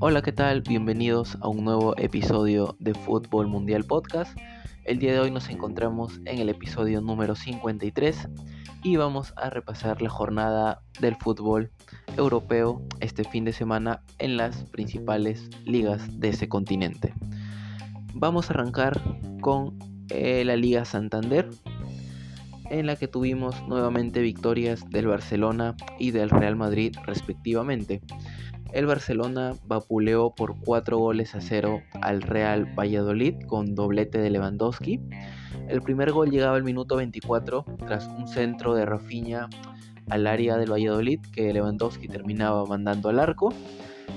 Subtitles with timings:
[0.00, 0.62] Hola, ¿qué tal?
[0.62, 4.38] Bienvenidos a un nuevo episodio de Fútbol Mundial Podcast.
[4.84, 8.28] El día de hoy nos encontramos en el episodio número 53
[8.84, 11.72] y vamos a repasar la jornada del fútbol
[12.16, 17.12] europeo este fin de semana en las principales ligas de ese continente.
[18.14, 19.02] Vamos a arrancar
[19.40, 21.48] con eh, la Liga Santander,
[22.70, 28.00] en la que tuvimos nuevamente victorias del Barcelona y del Real Madrid respectivamente.
[28.72, 35.00] El Barcelona vapuleó por 4 goles a 0 al Real Valladolid con doblete de Lewandowski.
[35.68, 39.48] El primer gol llegaba al minuto 24 tras un centro de Rafinha
[40.10, 43.54] al área del Valladolid que Lewandowski terminaba mandando al arco.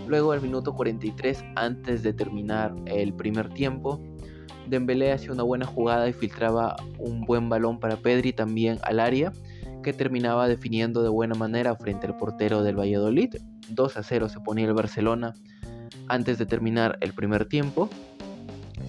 [0.07, 4.01] Luego al minuto 43 antes de terminar el primer tiempo,
[4.67, 9.31] Dembélé hacía una buena jugada y filtraba un buen balón para Pedri también al área
[9.81, 13.35] que terminaba definiendo de buena manera frente al portero del Valladolid.
[13.69, 15.33] 2 a 0 se ponía el Barcelona
[16.07, 17.89] antes de terminar el primer tiempo.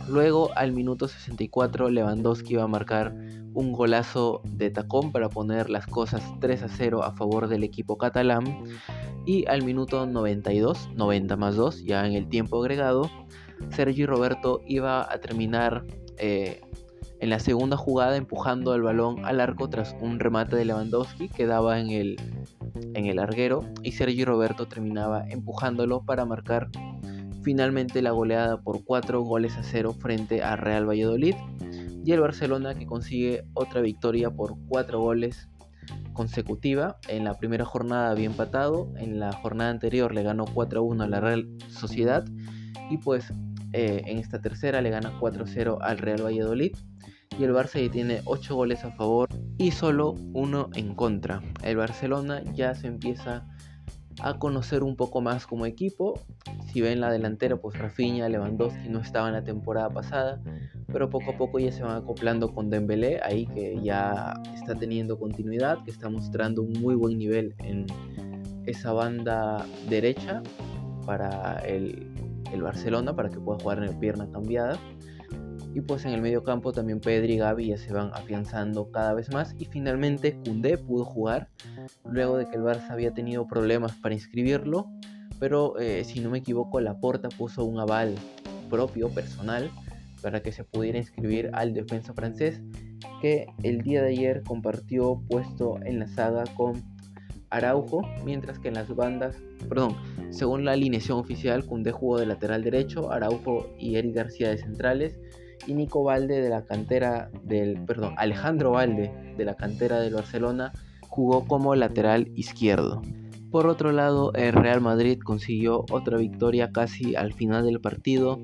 [0.09, 3.15] Luego al minuto 64 Lewandowski iba a marcar
[3.55, 7.99] un golazo de tacón para poner las cosas 3 a 0 a favor del equipo
[7.99, 8.65] catalán.
[9.25, 13.11] Y al minuto 92, 90 más 2, ya en el tiempo agregado,
[13.71, 15.85] Sergi Roberto iba a terminar
[16.19, 16.61] eh,
[17.23, 21.47] en la segunda jugada empujando el balón al arco tras un remate de Lewandowski que
[21.47, 22.17] daba en el,
[22.95, 26.69] en el larguero y Sergi Roberto terminaba empujándolo para marcar
[27.45, 31.37] finalmente la goleada por 4 goles a 0 frente a Real Valladolid
[32.05, 35.49] y el Barcelona que consigue otra victoria por 4 goles
[36.15, 36.99] consecutiva.
[37.07, 41.21] En la primera jornada había empatado, en la jornada anterior le ganó 4-1 a la
[41.21, 42.25] Real Sociedad
[42.91, 43.33] y pues
[43.73, 46.77] eh, en esta tercera le gana 4-0 al Real Valladolid
[47.39, 49.29] y el Barça ya tiene 8 goles a favor
[49.59, 51.43] y solo uno en contra.
[51.63, 53.47] El Barcelona ya se empieza
[54.21, 56.21] a conocer un poco más como equipo.
[56.67, 60.41] Si ven la delantera, pues Rafinha, Lewandowski no estaban la temporada pasada,
[60.93, 65.19] pero poco a poco ya se van acoplando con Dembélé, ahí que ya está teniendo
[65.19, 67.87] continuidad, que está mostrando un muy buen nivel en
[68.67, 70.43] esa banda derecha
[71.05, 72.07] para el,
[72.53, 74.79] el Barcelona, para que pueda jugar en pierna cambiada.
[75.75, 79.15] Y pues en el medio campo también Pedri y Gavi ya se van afianzando cada
[79.15, 79.55] vez más.
[79.59, 81.49] Y finalmente Koundé pudo jugar
[82.05, 84.91] luego de que el Barça había tenido problemas para inscribirlo.
[85.41, 88.15] Pero eh, si no me equivoco, Laporta puso un aval
[88.69, 89.71] propio, personal,
[90.23, 92.63] para que se pudiera inscribir al defensa francés,
[93.21, 96.83] que el día de ayer compartió puesto en la saga con
[97.51, 99.37] Araujo, mientras que en las bandas,
[99.73, 99.97] perdón,
[100.29, 105.19] según la alineación oficial, Koundé jugó de lateral derecho, Araujo y Eric García de centrales,
[105.67, 110.73] y Nico Valde de la cantera del, perdón, Alejandro Valde de la cantera del Barcelona
[111.09, 113.01] jugó como lateral izquierdo.
[113.51, 118.41] Por otro lado, el Real Madrid consiguió otra victoria casi al final del partido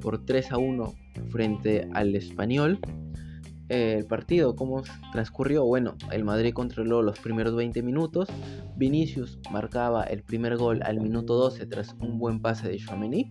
[0.00, 0.94] por 3 a 1
[1.30, 2.78] frente al Español.
[3.70, 4.82] El partido, ¿cómo
[5.12, 5.64] transcurrió?
[5.64, 8.28] Bueno, el Madrid controló los primeros 20 minutos.
[8.74, 13.30] Vinicius marcaba el primer gol al minuto 12 tras un buen pase de Chouameni.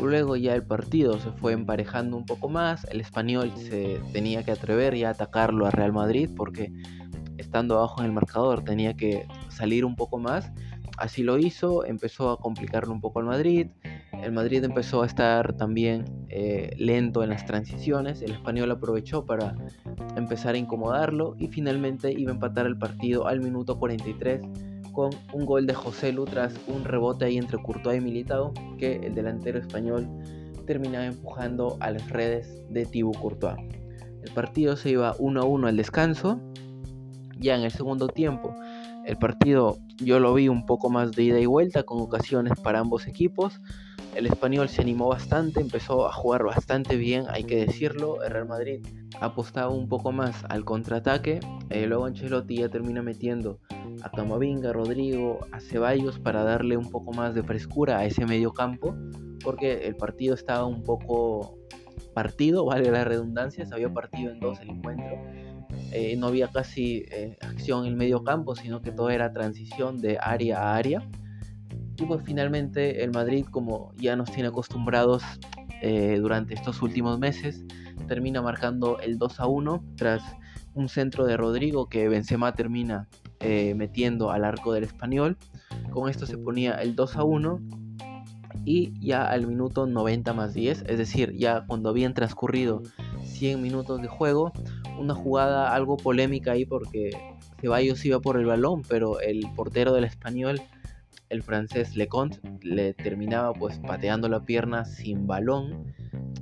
[0.00, 4.52] Luego ya el partido se fue emparejando un poco más, el español se tenía que
[4.52, 6.72] atrever ya a atacarlo a Real Madrid porque
[7.36, 10.50] estando abajo en el marcador tenía que salir un poco más.
[10.96, 13.68] Así lo hizo, empezó a complicarlo un poco al Madrid.
[14.22, 18.20] El Madrid empezó a estar también eh, lento en las transiciones.
[18.22, 19.54] El español aprovechó para
[20.16, 24.40] empezar a incomodarlo y finalmente iba a empatar el partido al minuto 43
[24.92, 28.96] con un gol de José Lu tras un rebote ahí entre Courtois y Militao que
[28.96, 30.08] el delantero español
[30.66, 33.56] terminaba empujando a las redes de Thibaut Courtois.
[34.22, 36.40] El partido se iba 1 a 1 al descanso.
[37.38, 38.54] Ya en el segundo tiempo,
[39.06, 42.80] el partido yo lo vi un poco más de ida y vuelta con ocasiones para
[42.80, 43.60] ambos equipos.
[44.18, 48.20] El español se animó bastante, empezó a jugar bastante bien, hay que decirlo.
[48.24, 48.84] El Real Madrid
[49.20, 51.38] apostaba un poco más al contraataque.
[51.70, 53.60] Eh, luego Ancelotti ya termina metiendo
[54.02, 58.52] a Camavinga, Rodrigo, a Ceballos para darle un poco más de frescura a ese medio
[58.52, 58.96] campo,
[59.44, 61.56] porque el partido estaba un poco
[62.12, 65.16] partido, vale la redundancia, se había partido en dos el encuentro.
[65.92, 70.00] Eh, no había casi eh, acción en el medio campo, sino que todo era transición
[70.00, 71.08] de área a área.
[71.98, 75.22] Y pues finalmente el Madrid, como ya nos tiene acostumbrados
[75.82, 77.64] eh, durante estos últimos meses,
[78.06, 80.22] termina marcando el 2 a 1 tras
[80.74, 83.08] un centro de Rodrigo que Benzema termina
[83.40, 85.36] eh, metiendo al arco del español.
[85.90, 87.60] Con esto se ponía el 2 a 1
[88.64, 92.82] y ya al minuto 90 más 10, es decir, ya cuando habían transcurrido
[93.24, 94.52] 100 minutos de juego,
[94.98, 97.10] una jugada algo polémica ahí porque
[97.60, 100.60] Ceballos iba por el balón, pero el portero del español
[101.30, 105.94] el francés Leconte le terminaba pues pateando la pierna sin balón.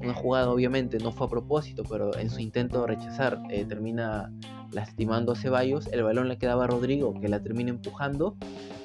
[0.03, 4.33] Una jugada obviamente no fue a propósito, pero en su intento de rechazar eh, termina
[4.73, 5.87] lastimando a Ceballos.
[5.89, 8.37] El balón le quedaba a Rodrigo que la termina empujando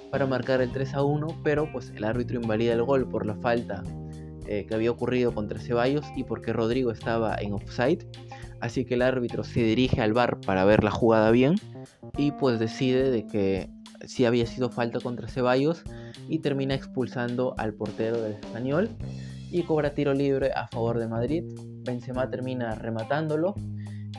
[0.10, 3.36] para marcar el 3 a 1, pero pues el árbitro invalida el gol por la
[3.36, 3.84] falta
[4.48, 8.06] eh, que había ocurrido contra Ceballos y porque Rodrigo estaba en offside.
[8.60, 11.56] Así que el árbitro se dirige al bar para ver la jugada bien
[12.18, 13.70] y pues decide de que
[14.06, 15.84] sí había sido falta contra Ceballos
[16.28, 18.90] y termina expulsando al portero del español
[19.52, 21.44] y cobra tiro libre a favor de Madrid.
[21.84, 23.56] Benzema termina rematándolo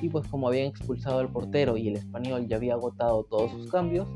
[0.01, 3.71] y pues como habían expulsado al portero y el español ya había agotado todos sus
[3.71, 4.09] cambios,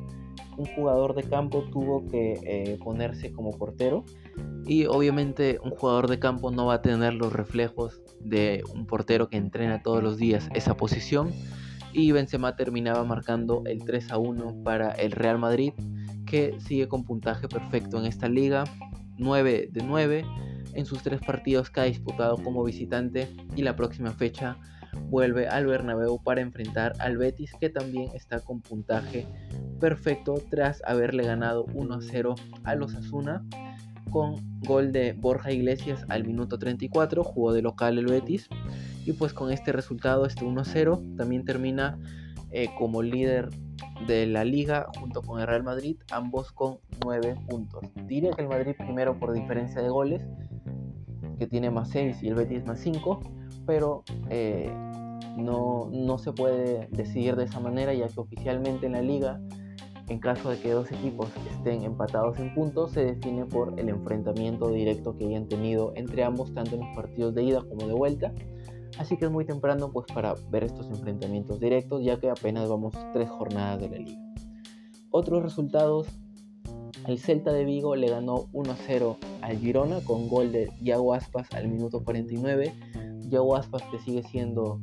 [0.57, 4.05] un jugador de campo tuvo que eh, ponerse como portero
[4.67, 9.29] y obviamente un jugador de campo no va a tener los reflejos de un portero
[9.29, 11.33] que entrena todos los días esa posición
[11.97, 15.73] y Benzema terminaba marcando el 3 a 1 para el Real Madrid
[16.27, 18.65] que sigue con puntaje perfecto en esta liga
[19.17, 20.25] 9 de 9
[20.75, 24.59] en sus tres partidos que ha disputado como visitante y la próxima fecha
[25.09, 29.27] vuelve al Bernabéu para enfrentar al Betis que también está con puntaje
[29.81, 32.35] perfecto tras haberle ganado 1-0
[32.65, 33.43] a los Asuna
[34.11, 38.49] con gol de Borja Iglesias al minuto 34, jugó de local el Betis
[39.07, 41.99] y pues con este resultado, este 1-0, también termina
[42.51, 43.51] eh, como líder
[44.07, 47.85] de la liga junto con el Real Madrid, ambos con 9 puntos.
[48.07, 50.23] Diría que el Madrid primero por diferencia de goles,
[51.39, 53.21] que tiene más 6 y el Betis más 5,
[53.65, 54.71] pero eh,
[55.37, 59.41] no, no se puede decidir de esa manera ya que oficialmente en la liga
[60.09, 64.71] en caso de que dos equipos estén empatados en puntos, se define por el enfrentamiento
[64.71, 68.33] directo que hayan tenido entre ambos, tanto en los partidos de ida como de vuelta.
[68.99, 72.95] Así que es muy temprano pues para ver estos enfrentamientos directos, ya que apenas vamos
[73.13, 74.21] tres jornadas de la liga.
[75.11, 76.09] Otros resultados,
[77.07, 81.69] el Celta de Vigo le ganó 1-0 al Girona con gol de Yago Aspas al
[81.69, 82.73] minuto 49.
[83.29, 84.81] Yago Aspas que sigue siendo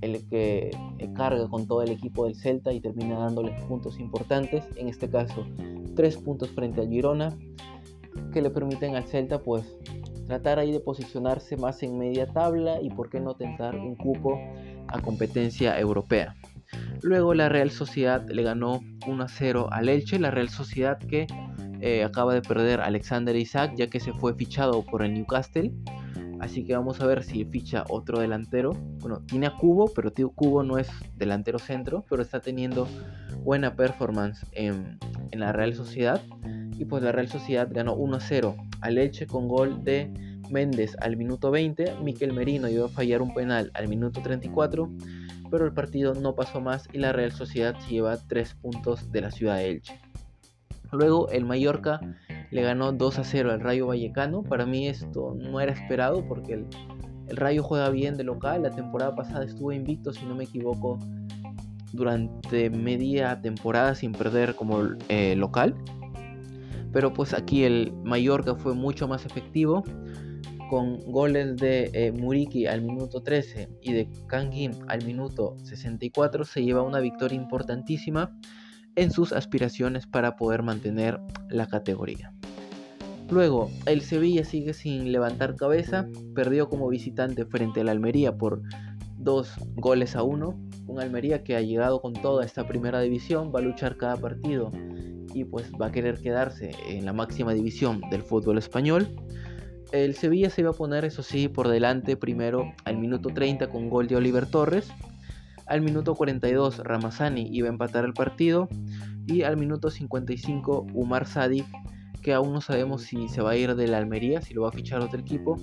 [0.00, 4.64] el que eh, carga con todo el equipo del Celta y termina dándoles puntos importantes,
[4.76, 5.44] en este caso
[5.94, 7.36] tres puntos frente al Girona,
[8.32, 9.76] que le permiten al Celta pues
[10.30, 14.38] tratar ahí de posicionarse más en media tabla y por qué no tentar un cupo
[14.86, 16.36] a competencia europea.
[17.02, 21.26] Luego la Real Sociedad le ganó 1 a 0 al Elche, la Real Sociedad que
[21.80, 25.72] eh, acaba de perder a Alexander Isaac ya que se fue fichado por el Newcastle.
[26.38, 28.70] Así que vamos a ver si ficha otro delantero.
[29.00, 32.86] Bueno, tiene a Cubo, pero Tío Cubo no es delantero centro, pero está teniendo
[33.42, 34.96] buena performance en,
[35.32, 36.22] en la Real Sociedad.
[36.78, 40.12] Y pues la Real Sociedad ganó 1 a 0 Aleche con gol de
[40.50, 44.90] Méndez al minuto 20, Miquel Merino iba a fallar un penal al minuto 34,
[45.50, 49.30] pero el partido no pasó más y la Real Sociedad lleva 3 puntos de la
[49.30, 50.00] ciudad de Elche.
[50.92, 52.00] Luego el Mallorca
[52.50, 56.54] le ganó 2 a 0 al Rayo Vallecano, para mí esto no era esperado porque
[56.54, 56.66] el,
[57.36, 60.98] Rayo juega bien de local, la temporada pasada estuvo invicto si no me equivoco
[61.92, 65.76] durante media temporada sin perder como eh, local.
[66.92, 69.84] Pero pues aquí el Mallorca fue mucho más efectivo
[70.70, 76.62] con goles de eh, Muriki al minuto 13 y de Kangin al minuto 64 se
[76.62, 78.38] lleva una victoria importantísima
[78.94, 82.32] en sus aspiraciones para poder mantener la categoría.
[83.30, 88.62] Luego, el Sevilla sigue sin levantar cabeza, perdió como visitante frente al Almería por
[89.18, 90.58] dos goles a uno.
[90.86, 94.72] Un Almería que ha llegado con toda esta primera división, va a luchar cada partido
[95.34, 99.08] y pues va a querer quedarse en la máxima división del fútbol español.
[99.92, 103.88] El Sevilla se iba a poner, eso sí, por delante primero al minuto 30 con
[103.90, 104.90] gol de Oliver Torres.
[105.66, 108.68] Al minuto 42 Ramazani iba a empatar el partido.
[109.26, 111.66] Y al minuto 55 Umar Sadik
[112.20, 114.68] que aún no sabemos si se va a ir de la Almería, si lo va
[114.68, 115.56] a fichar otro equipo,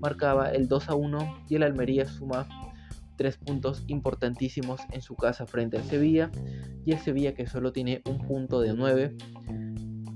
[0.00, 2.48] marcaba el 2 a 1 y el Almería suma
[3.20, 6.30] tres puntos importantísimos en su casa frente al Sevilla
[6.86, 9.14] y el Sevilla que solo tiene un punto de 9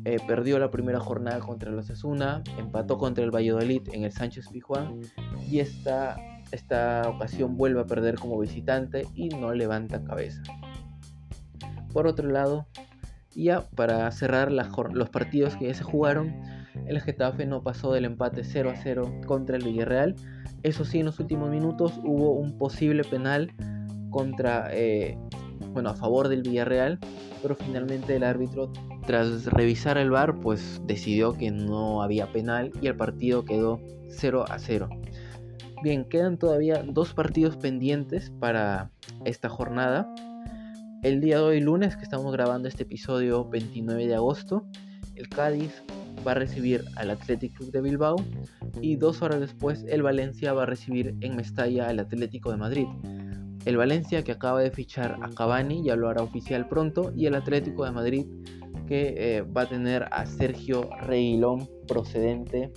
[0.07, 4.49] eh, perdió la primera jornada contra el Osasuna, empató contra el Valladolid en el Sánchez
[4.49, 5.03] Pijuán
[5.51, 6.17] y esta,
[6.51, 10.41] esta ocasión vuelve a perder como visitante y no levanta cabeza.
[11.93, 12.67] Por otro lado,
[13.37, 16.35] ya para cerrar los partidos que ya se jugaron,
[16.87, 20.15] el Getafe no pasó del empate 0 a 0 contra el Villarreal.
[20.65, 23.53] Eso sí, en los últimos minutos hubo un posible penal
[24.09, 25.19] contra, eh,
[25.75, 26.99] bueno, a favor del Villarreal,
[27.43, 28.73] pero finalmente el árbitro,
[29.07, 33.79] tras revisar el VAR, pues decidió que no había penal y el partido quedó
[34.09, 34.89] 0 a 0.
[35.83, 38.91] Bien, quedan todavía dos partidos pendientes para
[39.27, 40.09] esta jornada.
[41.03, 44.65] El día de hoy, lunes, que estamos grabando este episodio 29 de agosto,
[45.15, 45.83] el Cádiz
[46.27, 48.17] va a recibir al Athletic Club de Bilbao
[48.81, 52.87] y dos horas después el Valencia va a recibir en Mestalla al Atlético de Madrid.
[53.65, 57.35] El Valencia que acaba de fichar a Cavani ya lo hará oficial pronto y el
[57.35, 58.27] Atlético de Madrid
[58.87, 62.71] que eh, va a tener a Sergio Reguilón procedente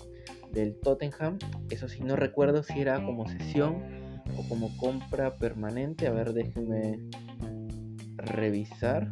[0.54, 1.38] del Tottenham.
[1.70, 3.84] Eso sí, no recuerdo si era como sesión
[4.38, 6.08] o como compra permanente.
[6.08, 7.00] A ver, déjenme
[8.18, 9.10] revisar.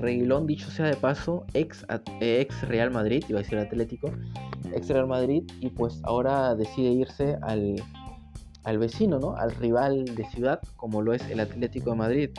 [0.00, 1.86] Reguilón, dicho sea de paso, ex,
[2.20, 4.10] ex Real Madrid, iba a decir Atlético,
[4.74, 7.76] ex Real Madrid, y pues ahora decide irse al,
[8.64, 9.36] al vecino, ¿no?
[9.36, 12.30] Al rival de ciudad, como lo es el Atlético de Madrid.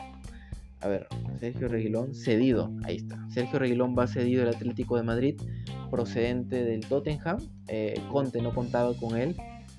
[0.81, 1.07] A ver,
[1.39, 3.23] Sergio Reguilón cedido, ahí está.
[3.29, 5.39] Sergio Reguilón va cedido al Atlético de Madrid,
[5.91, 7.37] procedente del Tottenham.
[7.67, 9.35] Eh, Conte no contaba con él,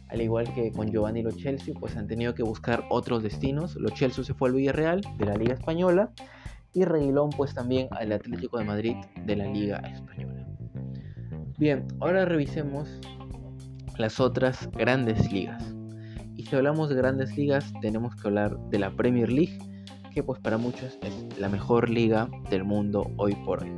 [0.09, 3.75] al igual que con Giovanni Lo Chelsea, pues han tenido que buscar otros destinos.
[3.75, 6.12] Lo Chelsea se fue al Villarreal de la Liga Española
[6.75, 10.47] y Reguilón pues también al Atlético de Madrid de la Liga Española.
[11.59, 12.88] Bien, ahora revisemos
[13.99, 15.75] las otras grandes ligas.
[16.35, 19.59] Y si hablamos de grandes ligas, tenemos que hablar de la Premier League,
[20.12, 23.73] que pues para muchos es la mejor liga del mundo hoy por hoy.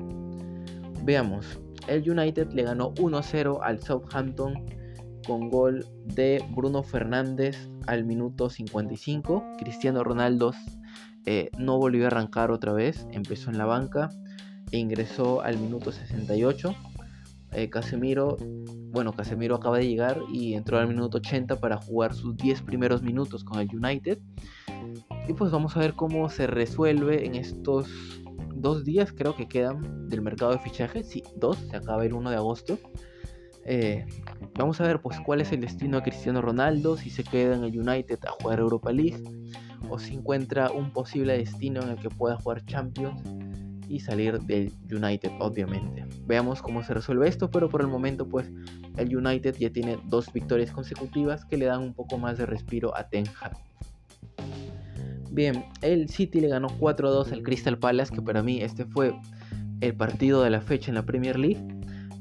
[1.03, 4.55] Veamos, el United le ganó 1-0 al Southampton
[5.27, 9.45] con gol de Bruno Fernández al minuto 55.
[9.59, 10.53] Cristiano Ronaldo
[11.27, 14.11] eh, no volvió a arrancar otra vez, empezó en la banca
[14.71, 16.75] e ingresó al minuto 68.
[17.53, 18.37] Eh, Casemiro,
[18.91, 23.03] bueno, Casemiro acaba de llegar y entró al minuto 80 para jugar sus 10 primeros
[23.03, 24.19] minutos con el United.
[25.29, 27.89] Y pues vamos a ver cómo se resuelve en estos
[28.55, 31.09] dos días, creo que quedan del mercado de fichajes.
[31.09, 32.79] Sí, dos, se acaba el 1 de agosto.
[33.67, 34.05] Eh,
[34.59, 37.65] vamos a ver pues cuál es el destino de Cristiano Ronaldo, si se queda en
[37.65, 39.23] el United a jugar Europa League
[39.95, 43.23] o si encuentra un posible destino en el que pueda jugar Champions
[43.89, 46.05] y salir del United, obviamente.
[46.27, 48.51] Veamos cómo se resuelve esto, pero por el momento, pues
[48.97, 52.97] el United ya tiene dos victorias consecutivas que le dan un poco más de respiro
[52.97, 53.57] a Ten Hag.
[55.31, 59.15] Bien, el City le ganó 4-2 al Crystal Palace, que para mí este fue
[59.81, 61.65] el partido de la fecha en la Premier League.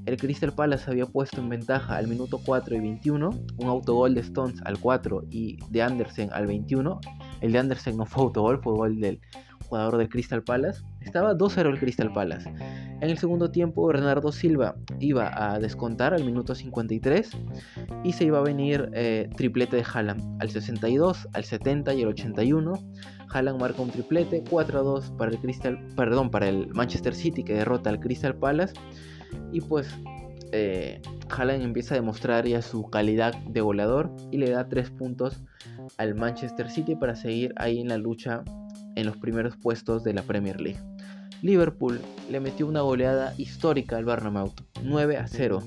[0.05, 4.21] El Crystal Palace había puesto en ventaja al minuto 4 y 21, un autogol de
[4.21, 6.99] Stones al 4 y de Andersen al 21
[7.43, 9.19] el de Andersen no fue autogol, fue gol del
[9.67, 10.81] jugador del Crystal Palace.
[11.01, 12.49] Estaba 2-0 el Crystal Palace.
[13.01, 17.31] En el segundo tiempo, Bernardo Silva iba a descontar al minuto 53
[18.05, 22.07] y se iba a venir eh, triplete de Haaland al 62, al 70 y al
[22.07, 22.73] 81.
[23.29, 27.89] Haaland marca un triplete, 4-2 para el Crystal, perdón, para el Manchester City que derrota
[27.89, 28.73] al Crystal Palace
[29.51, 29.87] y pues
[30.51, 35.41] eh, Haaland empieza a demostrar ya su calidad de goleador y le da 3 puntos
[35.97, 38.43] al Manchester City para seguir ahí en la lucha
[38.95, 40.79] en los primeros puestos de la Premier League.
[41.41, 41.99] Liverpool
[42.29, 45.59] le metió una goleada histórica al Barnamouth, 9 a 0.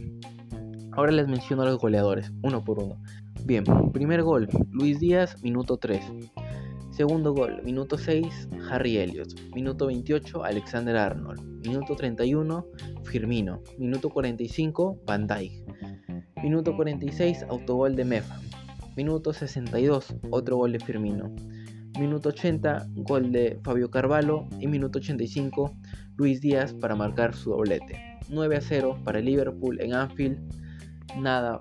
[0.92, 2.96] Ahora les menciono a los goleadores, uno por uno.
[3.44, 6.00] Bien, primer gol, Luis Díaz, minuto 3.
[6.96, 9.38] Segundo gol, minuto 6, Harry Elliott.
[9.54, 11.42] Minuto 28, Alexander Arnold.
[11.66, 12.66] Minuto 31,
[13.04, 13.60] Firmino.
[13.76, 15.52] Minuto 45, Van Dijk.
[16.42, 18.40] Minuto 46, autogol de Mefa.
[18.96, 21.34] Minuto 62, otro gol de Firmino.
[21.98, 24.48] Minuto 80, gol de Fabio Carvalho.
[24.58, 25.76] Y minuto 85,
[26.16, 28.00] Luis Díaz para marcar su doblete.
[28.30, 30.38] 9 a 0 para Liverpool en Anfield.
[31.18, 31.60] Nada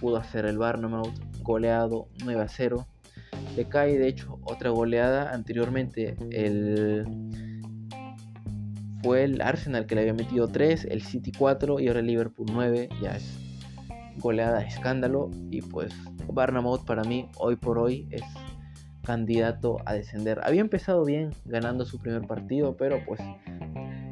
[0.00, 2.86] pudo hacer el Barnamouth, goleado 9 a 0.
[3.56, 6.16] Le cae de hecho otra goleada anteriormente.
[6.30, 7.04] El...
[9.02, 12.46] Fue el Arsenal que le había metido 3, el City 4 y ahora el Liverpool
[12.50, 12.88] 9.
[13.02, 13.38] Ya es
[14.18, 15.30] goleada escándalo.
[15.50, 15.92] Y pues
[16.32, 18.22] Barnamouth para mí hoy por hoy es
[19.02, 20.40] candidato a descender.
[20.42, 23.20] Había empezado bien ganando su primer partido, pero pues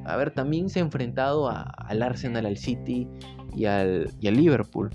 [0.04, 3.08] a ver, también se ha enfrentado al Arsenal, al City
[3.54, 4.90] y al, y al Liverpool,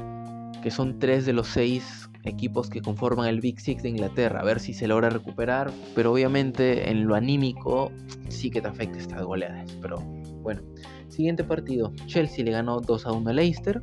[0.61, 4.43] que son tres de los seis equipos que conforman el Big Six de Inglaterra, a
[4.43, 7.91] ver si se logra recuperar, pero obviamente en lo anímico
[8.29, 9.97] sí que te afecta estas goleadas, pero
[10.41, 10.61] bueno.
[11.09, 13.81] Siguiente partido, Chelsea le ganó 2 a 1 a Leicester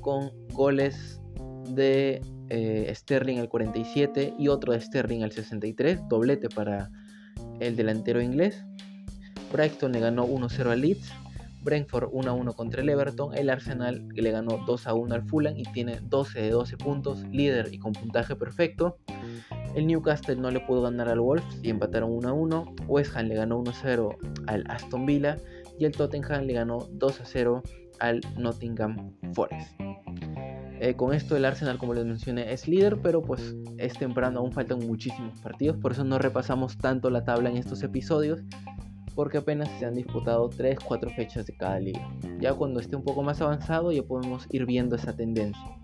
[0.00, 1.20] con goles
[1.68, 6.90] de eh, Sterling al 47 y otro de Sterling al 63, doblete para
[7.60, 8.64] el delantero inglés.
[9.52, 11.12] Brighton le ganó 1-0 al Leeds,
[11.66, 16.40] Brentford 1-1 contra el Everton, el Arsenal le ganó 2-1 al Fulham y tiene 12
[16.40, 18.98] de 12 puntos, líder y con puntaje perfecto.
[19.74, 22.86] El Newcastle no le pudo ganar al Wolves y empataron 1-1.
[22.86, 25.36] West Ham le ganó 1-0 al Aston Villa
[25.78, 27.62] y el Tottenham le ganó 2-0
[27.98, 29.78] al Nottingham Forest.
[30.78, 34.52] Eh, con esto el Arsenal, como les mencioné, es líder, pero pues es temprano, aún
[34.52, 38.42] faltan muchísimos partidos, por eso no repasamos tanto la tabla en estos episodios.
[39.16, 42.06] Porque apenas se han disputado 3-4 fechas de cada liga.
[42.38, 45.76] Ya cuando esté un poco más avanzado ya podemos ir viendo esa tendencia.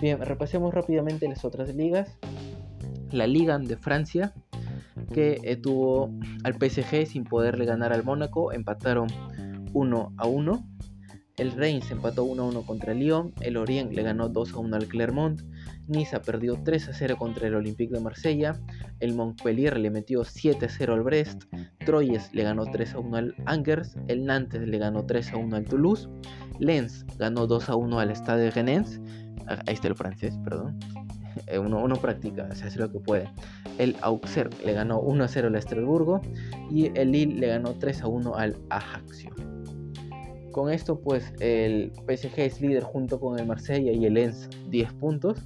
[0.00, 2.16] Bien, repasemos rápidamente las otras ligas.
[3.10, 4.32] La Liga de Francia,
[5.12, 6.12] que eh, tuvo
[6.44, 9.08] al PSG sin poderle ganar al Mónaco, empataron
[9.72, 10.66] 1 a 1.
[11.38, 14.76] El Reims empató 1 a 1 contra Lyon, el Orient le ganó 2 a 1
[14.76, 15.40] al Clermont,
[15.90, 18.58] Niza perdió 3 a 0 contra el Olympique de Marsella,
[19.00, 21.44] el Montpellier le metió 7 a 0 al Brest,
[21.84, 25.56] Troyes le ganó 3 a 1 al Angers, el Nantes le ganó 3 a 1
[25.56, 26.08] al Toulouse,
[26.58, 29.00] Lens ganó 2 a 1 al Stade Rennes,
[29.48, 30.78] ah, ahí está el francés, perdón,
[31.58, 33.28] uno, uno practica, se hace lo que puede.
[33.78, 36.20] El Auxerre le ganó 1 a 0 al Estrasburgo
[36.70, 39.34] y el Lille le ganó 3 a 1 al Ajaccio.
[40.52, 44.92] Con esto pues el PSG es líder junto con el Marsella y el Lens 10
[44.94, 45.38] puntos.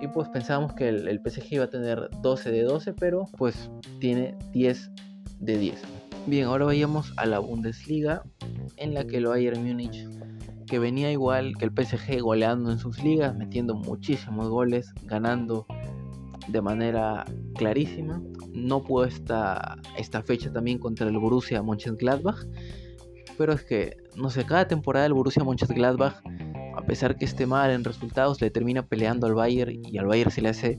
[0.00, 4.36] Y pues pensábamos que el, PSG iba a tener 12 de 12, pero pues tiene
[4.52, 4.90] 10
[5.40, 5.82] de 10.
[6.26, 8.22] Bien, ahora vayamos a la Bundesliga
[8.76, 10.06] en la que el Bayern Múnich
[10.70, 15.66] que venía igual que el PSG goleando en sus ligas, metiendo muchísimos goles, ganando
[16.46, 17.24] de manera
[17.56, 18.22] clarísima.
[18.52, 22.46] No pudo esta, esta fecha también contra el Borussia Mönchengladbach,
[23.38, 26.22] pero es que, no sé, cada temporada el Borussia Mönchengladbach,
[26.76, 30.30] a pesar que esté mal en resultados, le termina peleando al Bayern y al Bayern
[30.30, 30.78] se le hace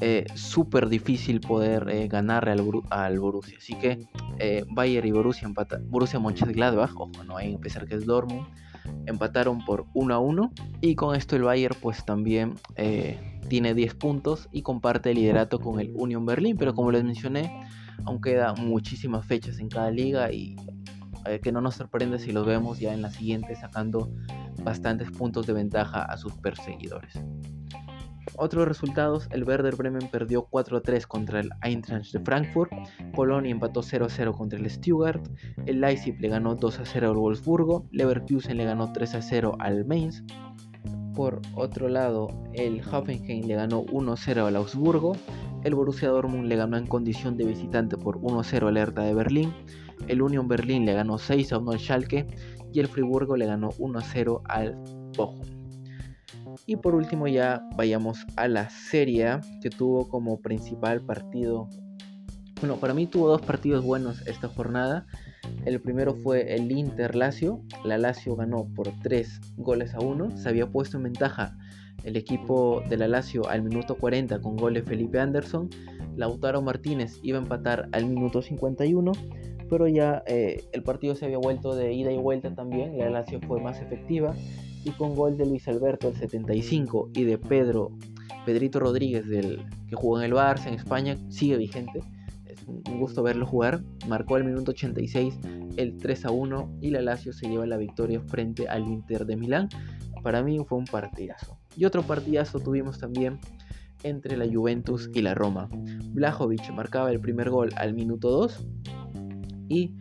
[0.00, 2.52] eh, súper difícil poder eh, ganarle
[2.90, 3.58] al, Borussia.
[3.58, 4.06] Así que
[4.38, 5.90] eh, Bayern y Borussia empatan.
[5.90, 8.46] Borussia Mönchengladbach, ojo, no hay pesar que es Dortmund,
[9.06, 10.52] empataron por 1 a 1.
[10.82, 12.54] Y con esto el Bayern pues también
[13.48, 16.56] tiene 10 puntos y comparte el liderato con el Union Berlin.
[16.56, 17.66] Pero como les mencioné,
[18.04, 20.54] aún queda muchísimas fechas en cada liga y
[21.42, 24.10] que no nos sorprende si los vemos ya en la siguiente sacando
[24.62, 27.20] bastantes puntos de ventaja a sus perseguidores.
[28.36, 32.70] Otros resultados, el Werder Bremen perdió 4-3 contra el Eintracht de Frankfurt,
[33.14, 35.26] Colonia empató 0-0 contra el Stuttgart,
[35.66, 40.22] el Leipzig le ganó 2-0 al Wolfsburgo, Leverkusen le ganó 3-0 al Mainz.
[41.14, 45.16] Por otro lado, el Hoffenheim le ganó 1-0 al Augsburgo,
[45.64, 49.52] el Borussia Dortmund le ganó en condición de visitante por 1-0 al Hertha de Berlín,
[50.06, 52.26] el Union Berlin le ganó 6-1 al Schalke
[52.72, 54.76] y el Friburgo le ganó 1-0 al
[55.16, 55.58] Bochum.
[56.66, 61.68] Y por último ya vayamos a la serie que tuvo como principal partido.
[62.60, 65.06] Bueno, para mí tuvo dos partidos buenos esta jornada.
[65.64, 67.62] El primero fue el Inter Lazio.
[67.84, 70.36] La Lazio ganó por 3 goles a 1.
[70.36, 71.56] Se había puesto en ventaja
[72.04, 75.70] el equipo de la Lazio al minuto 40 con gol de Felipe Anderson.
[76.16, 79.12] Lautaro Martínez iba a empatar al minuto 51,
[79.68, 82.98] pero ya eh, el partido se había vuelto de ida y vuelta también.
[82.98, 84.34] La Lazio fue más efectiva
[84.84, 87.90] y con gol de Luis Alberto el 75 y de Pedro
[88.46, 92.00] Pedrito Rodríguez del que jugó en el Barça en España sigue vigente.
[92.46, 93.82] Es un gusto verlo jugar.
[94.06, 95.38] Marcó el minuto 86
[95.76, 99.36] el 3 a 1 y la Lazio se lleva la victoria frente al Inter de
[99.36, 99.68] Milán.
[100.22, 101.58] Para mí fue un partidazo.
[101.76, 103.38] Y otro partidazo tuvimos también
[104.02, 105.68] entre la Juventus y la Roma.
[106.12, 108.66] Blajovic marcaba el primer gol al minuto 2
[109.68, 109.92] y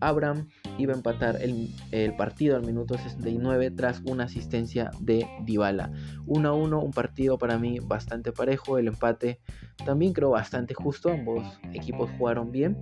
[0.00, 1.70] Abraham iba a empatar el,
[2.16, 5.90] partido al minuto 69 tras una asistencia de Dybala.
[6.26, 9.40] 1 a 1, un partido para mí bastante parejo, el empate
[9.84, 12.76] también creo bastante justo, ambos equipos jugaron bien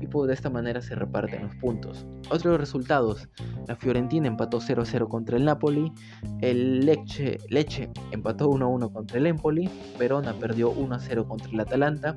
[0.00, 2.06] y pues de esta manera se reparten los puntos.
[2.30, 3.28] Otros resultados,
[3.66, 5.92] la Fiorentina empató 0-0 contra el Napoli,
[6.40, 12.16] el Lecce, Leche empató 1-1 contra el Empoli, Verona perdió 1-0 contra el Atalanta,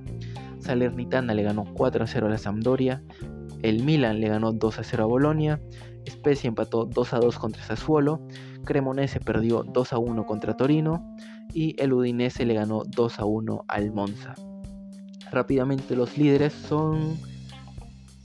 [0.60, 3.04] Salernitana le ganó 4-0 a la Sampdoria,
[3.70, 5.60] el Milan le ganó 2 a 0 a Bolonia,
[6.08, 8.22] Spezia empató 2 a 2 contra Sassuolo,
[8.64, 11.16] Cremonese perdió 2 a 1 contra Torino
[11.54, 14.36] y el Udinese le ganó 2 a 1 al Monza.
[15.32, 17.18] Rápidamente los líderes son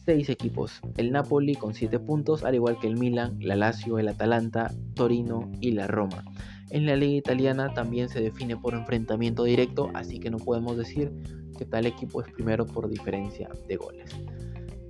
[0.04, 4.08] 6 equipos, el Napoli con 7 puntos, al igual que el Milan, la Lazio, el
[4.08, 6.24] Atalanta, Torino y la Roma.
[6.70, 11.12] En la liga italiana también se define por enfrentamiento directo, así que no podemos decir
[11.58, 14.16] que tal equipo es primero por diferencia de goles.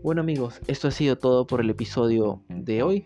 [0.02, 3.04] Bueno amigos, esto ha sido todo por el episodio de hoy.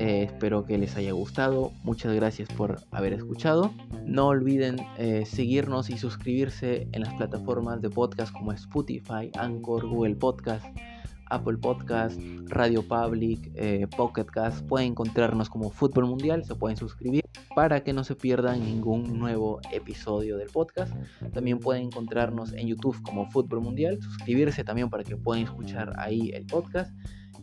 [0.00, 1.70] Eh, espero que les haya gustado.
[1.84, 3.72] Muchas gracias por haber escuchado.
[4.04, 10.16] No olviden eh, seguirnos y suscribirse en las plataformas de podcast como Spotify, Anchor, Google
[10.16, 10.66] Podcast,
[11.30, 14.66] Apple Podcast, Radio Public, eh, Pocket Cast.
[14.66, 17.22] Pueden encontrarnos como Fútbol Mundial, se pueden suscribir
[17.54, 20.94] para que no se pierdan ningún nuevo episodio del podcast.
[21.32, 26.30] También pueden encontrarnos en YouTube como Fútbol Mundial, suscribirse también para que puedan escuchar ahí
[26.34, 26.92] el podcast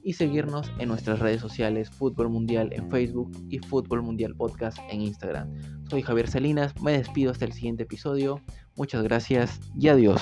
[0.04, 5.02] y seguirnos en nuestras redes sociales Fútbol Mundial en Facebook y Fútbol Mundial Podcast en
[5.02, 5.54] Instagram.
[5.90, 8.42] Soy Javier Salinas, me despido hasta el siguiente episodio.
[8.76, 10.22] Muchas gracias y adiós.